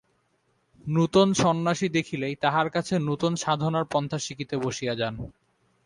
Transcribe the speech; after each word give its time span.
নূতন 0.85 1.29
সন্ন্যাসী 1.33 1.87
দেখিলেই 1.89 2.35
তাহার 2.35 2.67
কাছে 2.69 2.93
নূতন 2.99 3.33
সাধনার 3.35 3.85
পন্থা 3.85 4.17
শিখিতে 4.19 4.55
বসিয়া 4.57 4.93
যান। 4.95 5.15